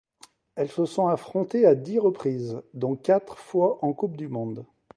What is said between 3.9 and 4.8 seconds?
Coupe du monde.